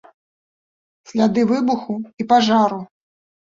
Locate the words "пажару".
2.35-2.85